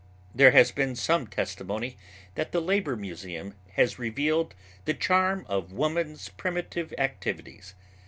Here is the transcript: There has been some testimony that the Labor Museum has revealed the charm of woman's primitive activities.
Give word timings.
There 0.33 0.49
has 0.49 0.71
been 0.71 0.95
some 0.95 1.27
testimony 1.27 1.95
that 2.33 2.51
the 2.53 2.59
Labor 2.59 2.95
Museum 2.95 3.53
has 3.73 3.99
revealed 3.99 4.55
the 4.85 4.95
charm 4.95 5.45
of 5.47 5.71
woman's 5.71 6.29
primitive 6.29 6.91
activities. 6.97 7.75